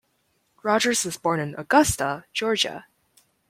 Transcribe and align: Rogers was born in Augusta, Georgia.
Rogers 0.63 1.05
was 1.05 1.17
born 1.17 1.39
in 1.39 1.53
Augusta, 1.59 2.25
Georgia. 2.33 2.87